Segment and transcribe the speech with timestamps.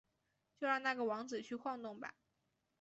[0.57, 2.15] 就让那个王子去晃动吧！